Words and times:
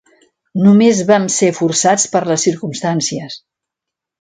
Només 0.67 1.01
vam 1.11 1.27
ser 1.35 1.49
forçats 1.59 2.07
per 2.15 2.23
les 2.31 2.47
circumstàncies. 2.49 3.37